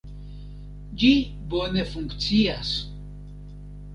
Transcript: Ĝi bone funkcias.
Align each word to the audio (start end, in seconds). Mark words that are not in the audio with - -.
Ĝi 1.01 1.09
bone 1.51 1.85
funkcias. 1.91 2.73